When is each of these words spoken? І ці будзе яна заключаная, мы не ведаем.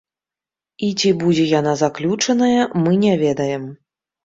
І 0.87 0.89
ці 1.01 1.11
будзе 1.23 1.45
яна 1.59 1.73
заключаная, 1.83 2.57
мы 2.87 2.97
не 3.07 3.13
ведаем. 3.23 3.71